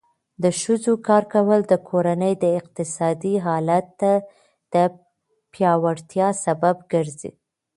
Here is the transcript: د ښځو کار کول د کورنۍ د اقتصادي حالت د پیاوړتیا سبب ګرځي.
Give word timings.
د 0.43 0.45
ښځو 0.61 0.93
کار 1.07 1.23
کول 1.33 1.59
د 1.67 1.73
کورنۍ 1.89 2.33
د 2.43 2.45
اقتصادي 2.59 3.35
حالت 3.45 3.99
د 4.73 4.75
پیاوړتیا 5.53 6.27
سبب 6.45 6.75
ګرځي. 6.91 7.31